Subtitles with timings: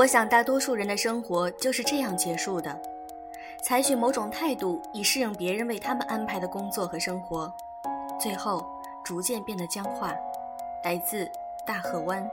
[0.00, 2.74] 我想，大多数人的生活就是这样结束的：
[3.62, 7.52] 采取某种态度以适应别人为他们安排的工作和生活，
[8.18, 8.64] 最后
[9.04, 10.14] 逐渐变得僵化。
[10.84, 11.30] 来自
[11.66, 12.26] 大河湾。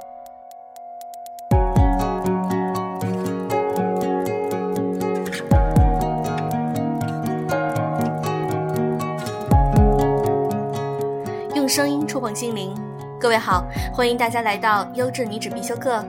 [11.53, 12.73] 用声音触碰心灵，
[13.19, 16.01] 各位好，欢迎大家来到优质女子必修课，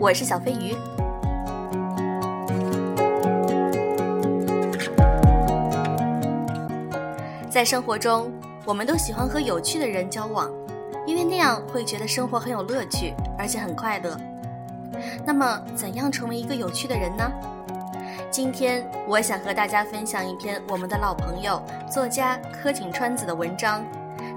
[0.00, 0.74] 我是小飞鱼。
[7.54, 8.32] 在生活中，
[8.64, 10.50] 我们都喜欢和有趣的人交往，
[11.06, 14.18] 因为那样会觉得生活很有乐趣，而且很快乐。
[15.24, 17.30] 那么，怎样成为一个有趣的人呢？
[18.28, 23.82] 今天，我想和大家分享一篇我们的老朋友作家柯景川子的文章，《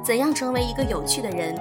[0.03, 1.55] 怎样成为一个有趣的人》。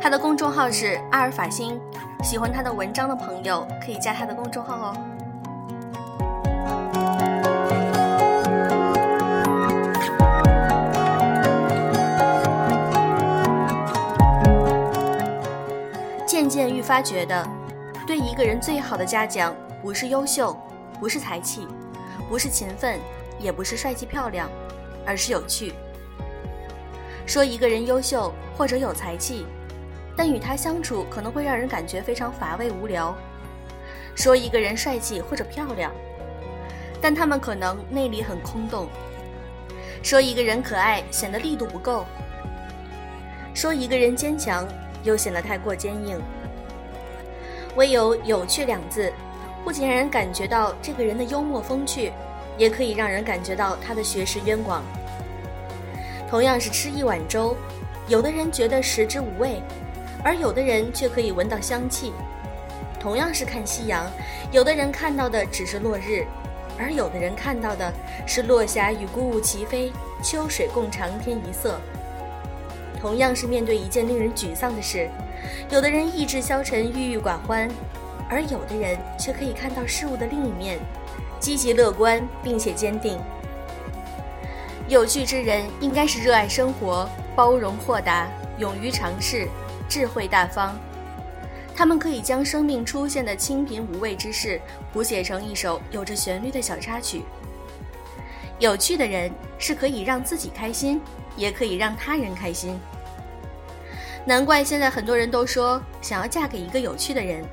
[0.00, 1.78] 他的公众号是阿尔法星，
[2.24, 4.96] 喜欢他的文章的朋友可以加他的公众号哦。
[16.60, 17.48] 渐愈发觉得，
[18.06, 20.54] 对一个人最好的嘉奖，不是优秀，
[21.00, 21.66] 不是才气，
[22.28, 22.98] 不是勤奋，
[23.38, 24.46] 也不是帅气漂亮，
[25.06, 25.72] 而是有趣。
[27.24, 29.46] 说一个人优秀或者有才气，
[30.14, 33.14] 但与他相处可能会让人感觉非常乏味无聊；
[34.14, 35.90] 说一个人帅气或者漂亮，
[37.00, 38.86] 但他们可能内里很空洞；
[40.02, 42.04] 说一个人可爱，显得力度不够；
[43.54, 44.68] 说一个人坚强，
[45.02, 46.20] 又显得太过坚硬。
[47.76, 49.12] 唯有“有趣”两字，
[49.64, 52.12] 不仅让人感觉到这个人的幽默风趣，
[52.58, 54.82] 也可以让人感觉到他的学识渊广。
[56.28, 57.56] 同样是吃一碗粥，
[58.08, 59.62] 有的人觉得食之无味，
[60.22, 62.12] 而有的人却可以闻到香气；
[62.98, 64.04] 同样是看夕阳，
[64.50, 66.24] 有的人看到的只是落日，
[66.78, 67.92] 而有的人看到的
[68.26, 69.92] 是落霞与孤鹜齐飞，
[70.22, 71.80] 秋水共长天一色。
[73.00, 75.08] 同样是面对一件令人沮丧的事。
[75.70, 77.68] 有的人意志消沉、郁郁寡欢，
[78.28, 80.78] 而有的人却可以看到事物的另一面，
[81.38, 83.18] 积极乐观并且坚定。
[84.88, 88.28] 有趣之人应该是热爱生活、包容豁达、
[88.58, 89.46] 勇于尝试、
[89.88, 90.76] 智慧大方。
[91.76, 94.60] 他们可以将生命出现的清贫无味之事
[94.92, 97.22] 谱写成一首有着旋律的小插曲。
[98.58, 101.00] 有趣的人是可以让自己开心，
[101.36, 102.78] 也可以让他人开心。
[104.26, 107.44] 难怪现在很多人都说想要嫁给一个有趣的人。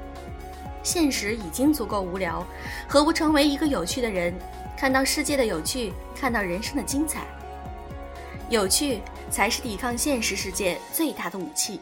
[0.83, 2.45] 现实已经足够无聊，
[2.88, 4.33] 何不成为一个有趣的人，
[4.77, 7.22] 看到世界的有趣，看到人生的精彩？
[8.50, 11.81] 有趣才是抵抗现实世界最大的武器。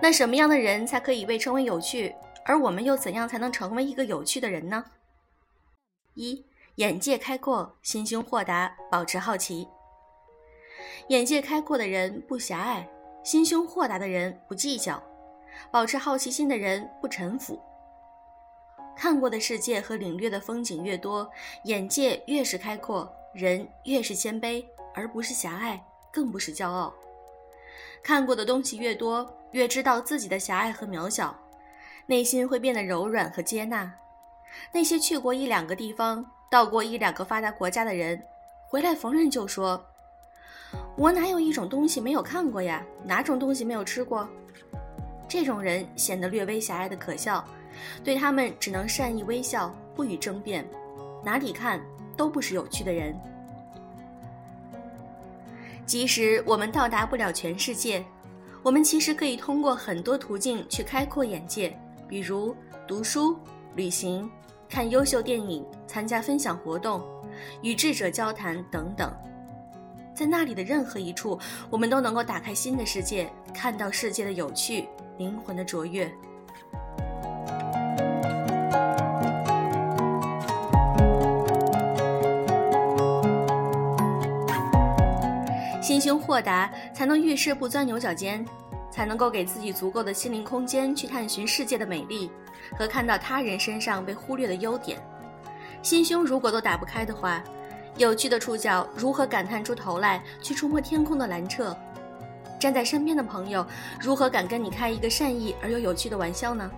[0.00, 2.14] 那什么样的人才可以被称为有趣？
[2.44, 4.84] 而我们又怎样才能成为一个有趣的人呢？
[6.14, 6.44] 一，
[6.76, 9.66] 眼界开阔，心胸豁达，保持好奇。
[11.08, 12.88] 眼界开阔的人不狭隘，
[13.22, 15.02] 心胸豁达的人不计较，
[15.70, 17.60] 保持好奇心的人不臣服。
[18.96, 21.28] 看过的世界和领略的风景越多，
[21.64, 25.82] 眼界越是开阔，人越是谦卑，而不是狭隘，
[26.12, 26.94] 更不是骄傲。
[28.02, 31.36] 看过的东西越多，越知道自己的狭隘和渺小。
[32.06, 33.92] 内心会变得柔软和接纳。
[34.72, 38.22] 那些去过一两个地方、到过一两个发达国家的人，
[38.68, 39.84] 回来逢人就说
[40.96, 42.84] ：“我哪有一种东西没有看过呀？
[43.04, 44.28] 哪种东西没有吃过？”
[45.26, 47.44] 这种人显得略微狭隘的可笑，
[48.04, 50.64] 对他们只能善意微笑，不予争辩。
[51.24, 51.80] 哪里看
[52.16, 53.18] 都不是有趣的人。
[55.86, 58.04] 即使我们到达不了全世界，
[58.62, 61.76] 我们其实可以通过很多途径去开阔眼界。
[62.08, 62.54] 比如
[62.86, 63.38] 读书、
[63.74, 64.30] 旅行、
[64.68, 67.02] 看优秀电影、参加分享活动、
[67.62, 69.12] 与智者交谈等等，
[70.14, 71.38] 在那里的任何一处，
[71.70, 74.86] 我们都能够打开新的世界，看到世界的有趣、
[75.18, 76.10] 灵魂的卓越。
[85.80, 88.44] 心胸豁达，才能遇事不钻牛角尖。
[88.94, 92.30] 才能够给自己足够的心灵空间去探寻世界的美丽，
[92.78, 95.04] 和看到他人身上被忽略的优点。
[95.82, 97.42] 心胸如果都打不开的话，
[97.96, 101.76] 有趣的触角如何敢探出头来去触摸天空的蓝澈？
[102.60, 103.66] 站在身边的朋友
[104.00, 106.70] 如何敢跟你开一个善意而又有趣的玩笑呢？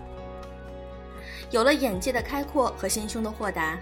[1.51, 3.79] 有了眼界的开阔和心胸的豁达，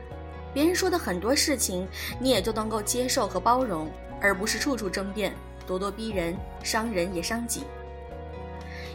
[0.52, 1.86] 别人说的很多事情，
[2.18, 3.88] 你也都能够接受和包容，
[4.20, 5.32] 而不是处处争辩、
[5.68, 7.62] 咄咄逼人，伤人也伤己。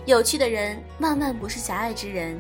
[0.06, 2.40] 有趣的人万万不是狭隘之人，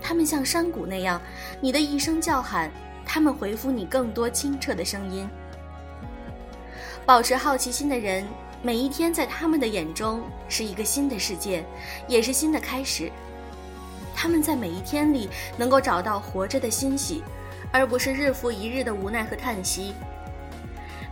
[0.00, 1.20] 他们像山谷那样，
[1.60, 2.70] 你的一声叫喊，
[3.04, 5.28] 他们回复你更多清澈的声音。
[7.04, 8.24] 保持好奇心的人，
[8.62, 11.64] 每一天在他们的眼中是一个新的世界，
[12.08, 13.10] 也是新的开始。
[14.14, 15.28] 他们在每一天里
[15.58, 17.22] 能够找到活着的欣喜，
[17.70, 19.92] 而不是日复一日的无奈和叹息。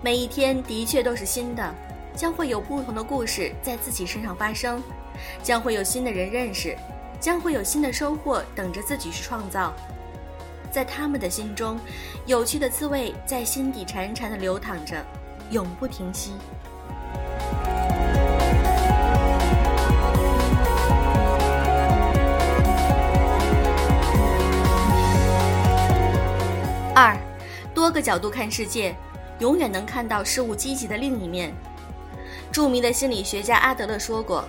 [0.02, 1.74] 每一天的确都是新的，
[2.16, 4.82] 将会有不同的故事在自己身上发生，
[5.43, 6.76] 将会有新的人认识，
[7.20, 9.72] 将会有新的收获等着自己去创造。
[10.70, 11.78] 在他们的心中，
[12.26, 15.05] 有趣的滋味在心底潺潺的流淌着。
[15.50, 16.32] 永不停息。
[26.94, 27.14] 二，
[27.75, 28.96] 多个角度看世界，
[29.38, 31.55] 永远能看到事物积极的另一面。
[32.50, 34.44] 著名的心理学家阿德勒说过：“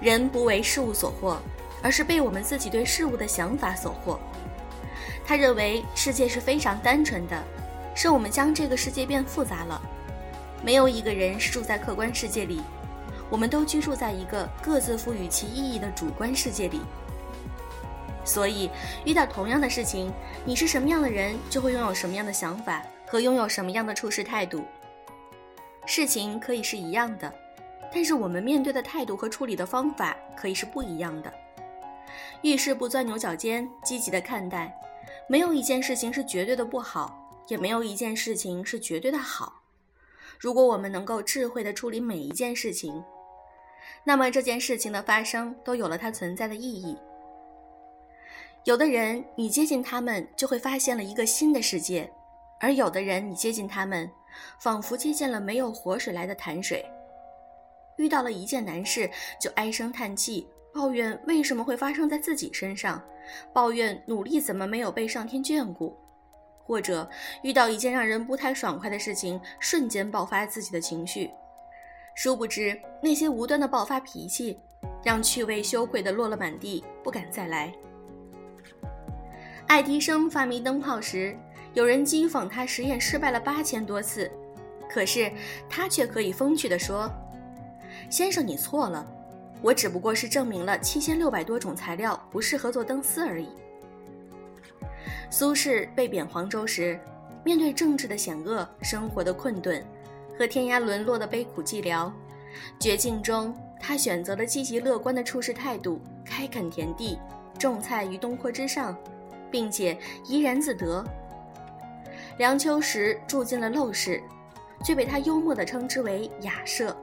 [0.00, 1.36] 人不为事物所惑，
[1.82, 4.18] 而是被我们自己对事物的想法所惑。”
[5.26, 7.40] 他认为世界是非常单纯的，
[7.94, 9.80] 是我们将这个世界变复杂了。
[10.62, 12.60] 没有一个人是住在客观世界里，
[13.30, 16.80] 我们都居住在一个各自赋予其意义的主观世界里。
[18.24, 18.68] 所以，
[19.04, 20.12] 遇到同样的事情，
[20.44, 24.64] 你是什么样的人，就会拥有什么样的想法和拥有什么样的处事态度。
[25.86, 27.32] 事情可以是一样的，
[27.92, 31.32] 但是我们面对的态度和处理的方法可以是不一样的。
[32.42, 34.74] 遇事不钻牛角尖，积极的看待。
[35.28, 39.62] 没有一件事情是绝对的不好，也没有一件事情是绝对的好。
[40.38, 43.04] 如果我们能够智慧地处理每一件事情，
[44.04, 46.96] 那么这件事情的发生都有了它存在的意义。
[48.64, 52.08] 有的人，你接近他们就会发现了一个新的世界；
[52.60, 54.10] 而有的人，你接近他们，
[54.58, 56.84] 仿佛接近了没有活水来的潭水。
[58.00, 59.08] 遇到了一件难事，
[59.38, 63.02] 就唉声叹气，抱怨为什么会发生在自己身上，
[63.52, 65.94] 抱怨努力怎么没有被上天眷顾。
[66.64, 67.08] 或者
[67.42, 71.28] 遇到一件让人不太爽快的事情，瞬间爆发自己的情绪，
[72.14, 74.58] 殊不知那些无端的爆发脾气，
[75.04, 77.70] 让趣味羞愧的落了满地，不敢再来。
[79.66, 81.36] 爱迪生发明灯泡时，
[81.74, 84.30] 有人讥讽他实验失败了八千多次，
[84.88, 85.30] 可是
[85.68, 87.10] 他却可以风趣地说
[88.10, 89.06] ：“先生，你错了，
[89.62, 93.48] 我只不过是证明了七千六百多种材料不适合做灯丝而已。”
[95.30, 96.98] 苏轼被贬黄州时，
[97.44, 99.82] 面对政治的险恶、生活的困顿
[100.36, 102.10] 和天涯沦落的悲苦寂寥，
[102.80, 107.16] 绝境中他选择了积极乐观的处事态度，开垦田地，
[107.56, 108.96] 种菜于东坡之上，
[109.52, 109.96] 并且
[110.26, 111.04] 怡然自得。
[112.38, 114.20] 梁秋实住进了陋室，
[114.84, 116.96] 却被他幽默地称之为雅舍。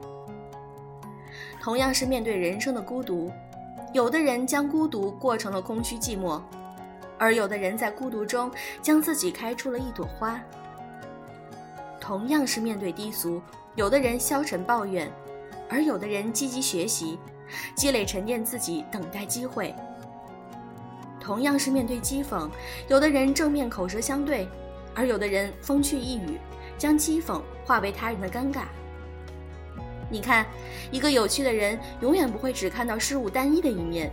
[1.67, 3.29] 同样是面对人生的孤独，
[3.91, 6.41] 有的人将孤独过成了空虚寂寞。
[7.17, 8.49] 而有的人在孤独中
[8.81, 10.39] 将自己开出了一朵花。
[11.99, 13.41] 同样是面对低俗，
[13.75, 15.11] 有的人消沉抱怨，
[15.67, 17.19] 而有的人积极学习，
[17.75, 19.75] 积累沉淀自己，等待机会。
[21.19, 22.49] 同样是面对讥讽，
[22.87, 24.47] 有的人正面口舌相对，
[24.95, 26.39] 而有的人风趣一语，
[26.77, 28.61] 将讥讽化为他人的尴尬。
[30.09, 30.45] 你看，
[30.91, 34.11] 一个有趣的人永远不会只看到事物单一的一面。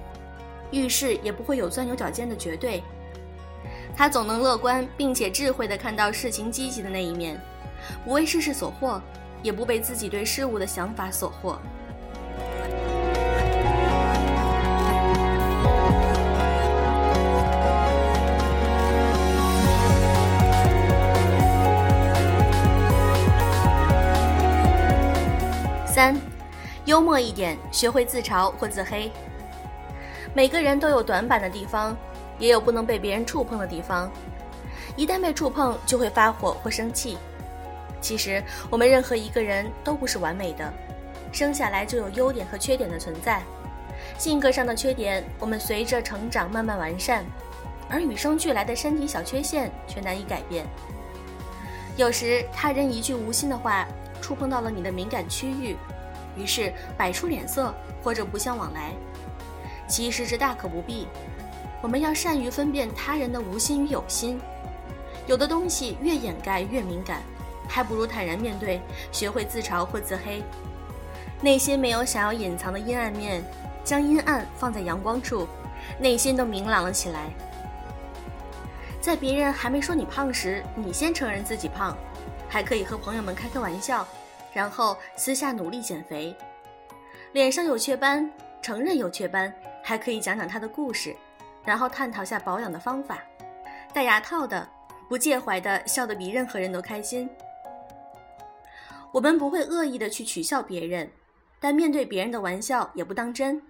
[0.70, 2.82] 遇事也不会有钻牛角尖的绝对，
[3.96, 7.40] 他总能乐观并且智慧地看到事情积极的那一面，
[8.04, 9.00] 不为世事所惑，
[9.40, 11.56] 也不被自己对事物的想法所惑。
[25.94, 26.20] 三，
[26.86, 29.12] 幽默一点，学会自嘲或自黑。
[30.34, 31.96] 每个人都有短板的地方，
[32.36, 34.10] 也有不能被别人触碰的地方。
[34.96, 37.16] 一旦被触碰，就会发火或生气。
[38.00, 40.68] 其实，我们任何一个人都不是完美的，
[41.30, 43.40] 生下来就有优点和缺点的存在。
[44.18, 47.22] 性格上的缺点，我们随着成长慢慢完善；
[47.88, 50.66] 而与生俱来的身体小缺陷却难以改变。
[51.96, 53.86] 有时，他人一句无心的话，
[54.24, 55.76] 触碰到了你的敏感区域，
[56.34, 58.90] 于是摆出脸色或者不相往来。
[59.86, 61.06] 其实这大可不必，
[61.82, 64.40] 我们要善于分辨他人的无心与有心。
[65.26, 67.20] 有的东西越掩盖越敏感，
[67.68, 68.80] 还不如坦然面对，
[69.12, 70.42] 学会自嘲或自黑。
[71.42, 73.44] 内心没有想要隐藏的阴暗面，
[73.84, 75.46] 将阴暗放在阳光处，
[75.98, 77.28] 内心都明朗了起来。
[79.02, 81.94] 在别人还没说你胖时，你先承认自己胖，
[82.54, 84.06] 还可以和朋友们开开玩笑，
[84.52, 86.32] 然后私下努力减肥。
[87.32, 88.30] 脸上有雀斑，
[88.62, 91.16] 承认有雀斑，还可以讲讲他的故事，
[91.64, 93.18] 然后探讨下保养的方法。
[93.92, 94.68] 戴牙套的，
[95.08, 97.28] 不介怀的，笑得比任何人都开心。
[99.10, 101.10] 我们不会恶意的去取笑别人，
[101.58, 103.60] 但面对别人的玩笑也不当真，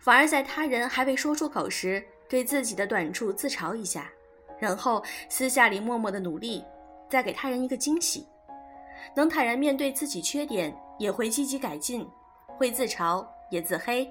[0.00, 4.10] 反而在他人还未说出口时，对自己的短处自嘲一下，
[4.58, 6.64] 然后私下里默默的努力，
[7.12, 8.26] 再给他人一个惊喜。
[9.14, 12.08] 能坦然面对自己缺点，也会积极改进。
[12.56, 14.10] 会自嘲也自黑，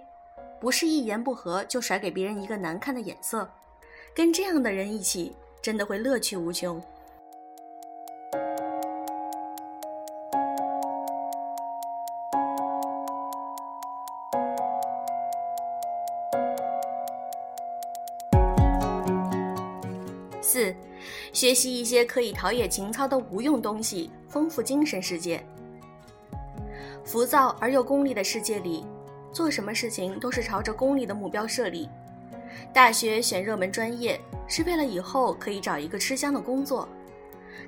[0.60, 3.50] 不是一言不合就甩给别人一个难看的眼色，
[4.14, 6.80] 跟这样的人一起，真的会乐趣无穷。
[21.42, 25.44] 学习一些可以陶冶情操的无用东西，丰富精神世界。
[27.04, 28.86] 浮躁而又功利的世界里，
[29.34, 31.90] 做什么事情都是朝着功利的目标设立。
[32.72, 36.88] 大学选热门专业是为了以后可以找一个吃香的工作，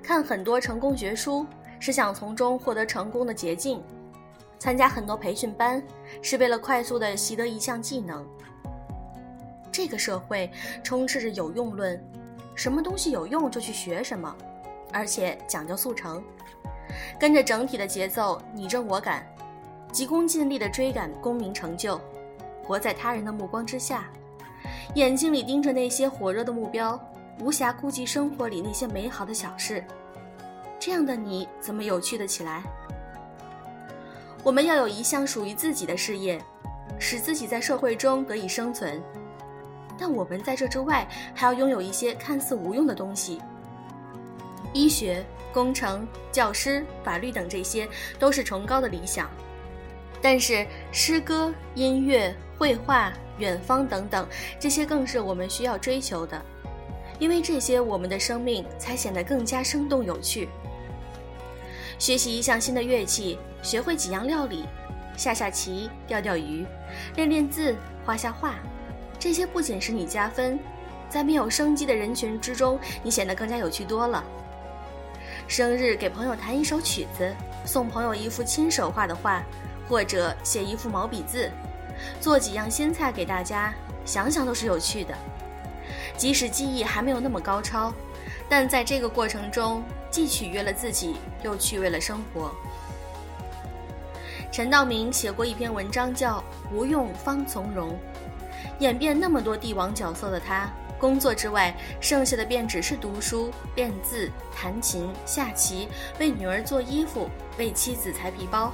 [0.03, 1.43] 看很多成功学书
[1.79, 3.81] 是想从中获得成功的捷径，
[4.59, 5.81] 参加很多培训班
[6.21, 8.23] 是为了快速的习得一项技能。
[9.71, 10.47] 这个社会
[10.83, 11.99] 充斥着有用论，
[12.55, 14.35] 什么东西有用就去学什么，
[14.91, 16.23] 而且讲究速成。
[17.19, 19.25] 跟着整体的节奏，你争我赶，
[19.91, 21.99] 急功近利地追赶功名成就，
[22.63, 24.05] 活在他人的目光之下，
[24.95, 26.99] 眼睛里盯着那些火热的目标，
[27.39, 29.83] 无暇顾及生活里那些美好的小事。
[30.79, 32.61] 这样的你怎么有趣的起来？
[34.43, 36.39] 我们要有一项属于自己的事业，
[36.99, 39.01] 使自己在社会中得以生存。
[40.03, 43.41] 但我们在这之外，还要拥有一些看似无用的东西，
[44.73, 45.23] 医学。
[45.53, 49.29] 工程、教师、法律等，这些都是崇高的理想。
[50.19, 54.27] 但是，诗歌、音乐、绘画、远方等等，
[54.59, 56.41] 这些更是我们需要追求的，
[57.19, 60.49] 因为这些，我们的生命才显得更加生动有趣。
[61.99, 64.65] 学习一项新的乐器，学会几样料理，
[65.15, 66.65] 下下棋、钓钓鱼，
[67.15, 68.55] 练练字、画下画，
[69.23, 70.59] 这些不仅使你加分，
[71.07, 74.21] 在没有生机的人群之中，你显得更加有趣多了。
[75.47, 79.41] 生日给朋友弹一首曲子，送朋友一幅亲手画的画，
[79.87, 81.49] 或者写一幅毛笔字，
[82.19, 85.15] 做几样新菜给大家，想想都是有趣的。
[86.17, 87.93] 即使技艺还没有那么高超，
[88.49, 92.51] 但在这个过程中，既取悦了自己，又趣味了生活。
[94.51, 96.43] 陈道明写过一篇文章，叫
[96.75, 97.91] 《无用方从容》，
[98.79, 100.69] 演变那么多帝王角色的他。
[100.99, 108.71] 工作之外，剩下的便只是读书、练字、弹琴、下棋，为女儿做衣服，为妻子裁皮包。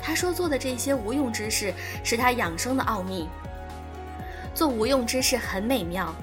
[0.00, 3.28] 他说做的这些无用之事，是他养生的奥秘。
[4.54, 6.14] 做无用之事很美妙，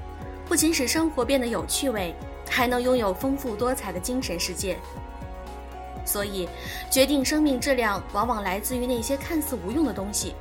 [0.48, 2.16] 不仅使生活变得有趣味，
[2.50, 4.78] 还能拥有丰富多彩的精神世界。
[6.06, 6.48] 所以，
[6.90, 10.34] 决定生命质量往往来自于那些看似无用的东西。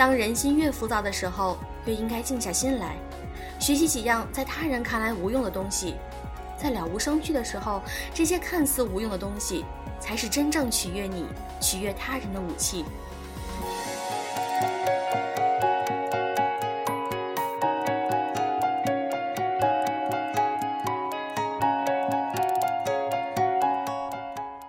[0.00, 2.96] 当人心越浮躁的时候，越应该静下心来。
[3.58, 5.96] 学习几样在他人看来无用的东西，
[6.56, 7.82] 在了无生趣的时候，
[8.14, 9.62] 这些看似无用的东西，
[10.00, 11.26] 才是真正取悦你、
[11.60, 12.82] 取悦他人的武器。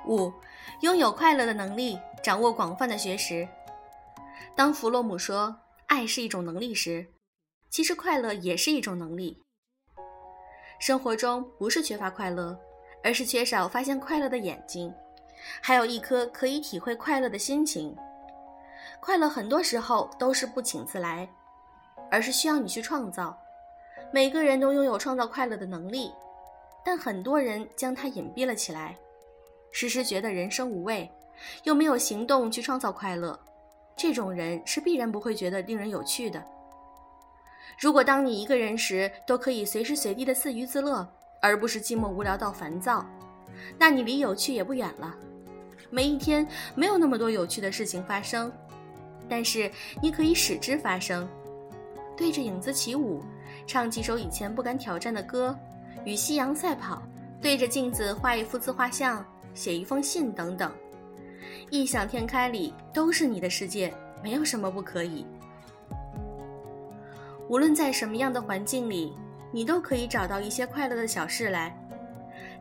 [0.06, 0.34] 五，
[0.82, 3.48] 拥有快乐的能力，掌握广泛的学识。
[4.56, 5.56] 当弗洛姆说
[5.88, 7.06] 爱是一种能力时，
[7.70, 9.42] 其实快乐也是一种能力。
[10.80, 12.58] 生活中不是缺乏快乐，
[13.04, 14.94] 而是缺少发现快乐的眼睛，
[15.62, 17.96] 还有一颗可以体会快乐的心情。
[19.00, 21.30] 快乐很多时候都是不请自来，
[22.10, 23.38] 而是需要你去创造。
[24.12, 26.12] 每个人都拥有创造快乐的能力，
[26.84, 28.98] 但很多人将它隐蔽了起来，
[29.72, 31.10] 时时觉得人生无味，
[31.64, 33.40] 又没有行动去创造快乐。
[33.96, 36.44] 这种人是必然不会觉得令人有趣的。
[37.80, 41.08] 如果当你一个人时都可以随时随地的自娱自乐，
[41.42, 43.06] 而不是寂寞无聊到烦躁，
[43.78, 45.16] 那你离有趣也不远了。
[45.90, 48.52] 每一天没有那么多有趣的事情发生，
[49.28, 49.70] 但是
[50.02, 51.28] 你可以使之发生。
[52.16, 53.24] 对着影子起舞，
[53.66, 55.58] 唱几首以前不敢挑战的歌，
[56.06, 57.02] 与夕阳赛跑，
[57.42, 60.72] 对着镜子画一幅自画像，写一封信等等。
[61.70, 63.94] 异想天开里都是你的世界，
[64.24, 65.26] 没有什么不可以。
[67.48, 69.14] 无论在什么样的环境里，
[69.52, 71.76] 你都可以找到一些快乐的小事来。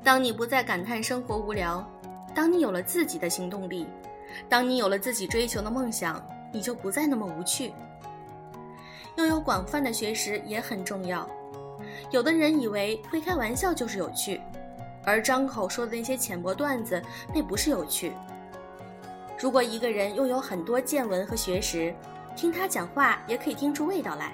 [0.02, 1.88] 当你不再感叹生活无聊，
[2.34, 3.87] 当你有了自己的行动力，
[4.49, 7.72] 当你有了自己追求的梦想，你就不再那么无趣。
[9.16, 11.28] 拥有广泛的学识也很重要。
[12.10, 14.40] 有的人以为会开玩笑就是有趣，
[15.04, 17.00] 而张口说的那些浅薄段子，
[17.34, 18.12] 那不是有趣。
[19.40, 21.94] 如果一个人拥有很多见闻和学识，
[22.37, 24.32] 听他讲话也可以听出味道来。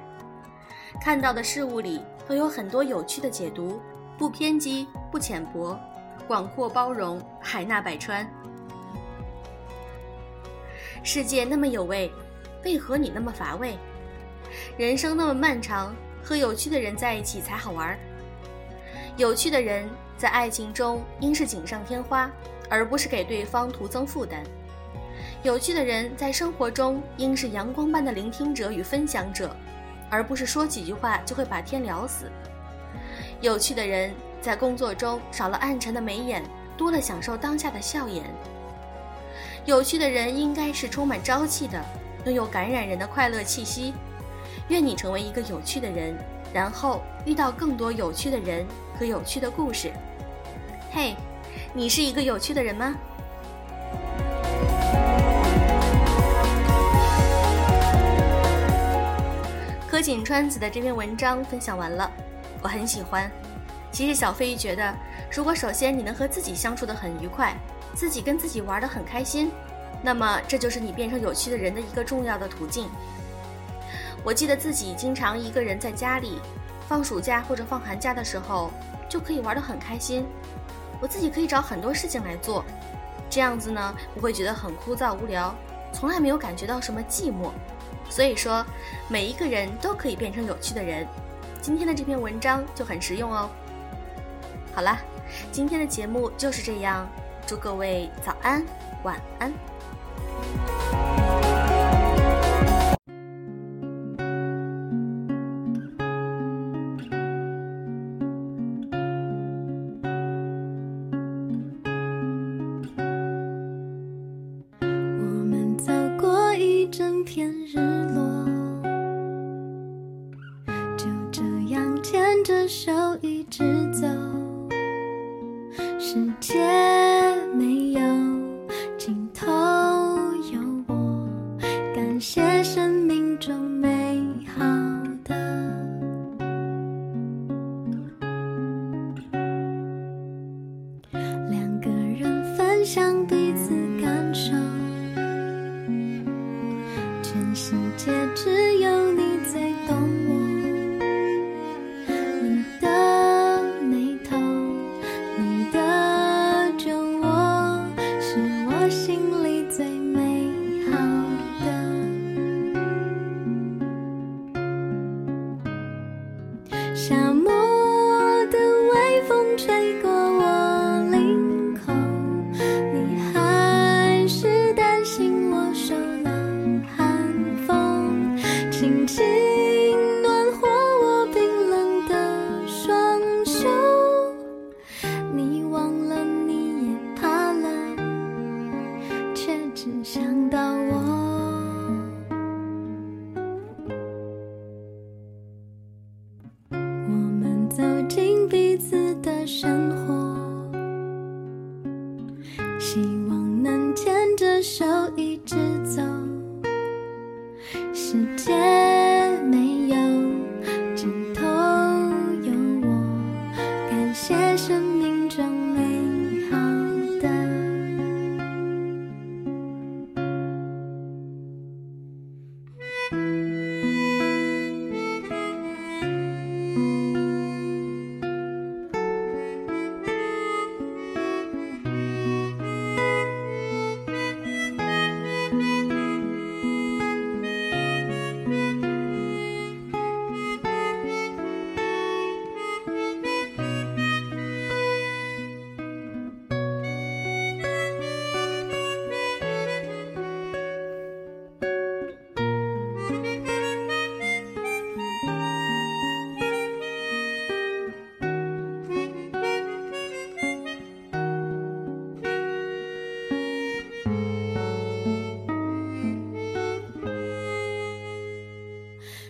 [1.01, 3.81] 看到的事物里都有很多有趣的解读，
[4.19, 5.79] 不偏激，不浅薄，
[6.27, 8.29] 广阔包容，海纳百川。
[11.05, 12.11] 世界那么有味，
[12.65, 13.79] 为何你那么乏味？
[14.77, 17.97] 人生那么漫长，和有趣的人在一起才好玩。
[19.17, 22.29] 有趣的人在爱情中应是锦上添花，
[22.69, 24.43] 而不是给对方徒增负担。
[25.47, 29.55] 有趣的人在生活中应是阳光般的聆听者与分享者，
[30.11, 32.29] 而不是说几句话就会把天聊死。
[33.41, 36.43] 有趣的人在工作中少了暗沉的眉眼，
[36.77, 38.25] 多了享受当下的笑颜。
[39.65, 41.81] 有趣的人应该是充满朝气的，
[42.25, 43.95] 拥有感染人的快乐气息。
[44.67, 46.19] 愿你成为一个有趣的人，
[46.53, 48.67] 然后遇到更多有趣的人
[48.99, 49.93] 和有趣的故事。
[50.91, 51.15] 嘿，
[51.73, 52.97] 你是一个有趣的人吗？
[60.07, 62.09] 柯锦川子的这篇文章分享完了，
[62.63, 63.29] 我很喜欢。
[63.91, 64.95] 其实小飞鱼觉得，
[65.33, 67.57] 如果首先你能和自己相处的很愉快，
[67.93, 69.51] 自己跟自己玩的很开心，
[70.01, 72.89] 那么这就是你变成有趣的人的一个重要的途径。
[74.23, 76.41] 我记得自己经常一个人在家里，
[76.87, 78.71] 放暑假或者放寒假的时候，
[79.09, 80.25] 就可以玩得很开心。
[81.01, 82.65] 我自己可以找很多事情来做，
[83.29, 85.53] 这样子呢不会觉得很枯燥无聊，
[85.93, 87.51] 从来没有感觉到什么寂寞。
[88.09, 88.65] 所以说，
[89.09, 91.07] 每一个人都可以变成有趣的人。
[91.61, 93.51] 今天的这篇文章就很实用哦。
[94.75, 94.99] 好了，
[95.51, 97.09] 今天的节目就是这样，
[97.47, 98.65] 祝各位早安，
[99.03, 99.53] 晚安。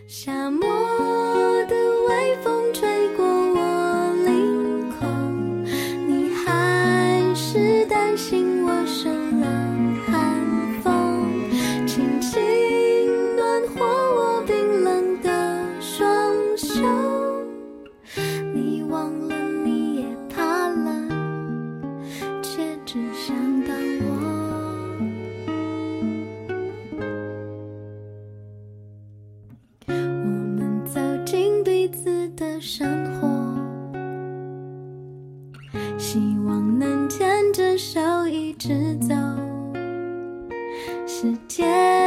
[0.07, 0.66] 沙漠。
[41.07, 42.06] 世界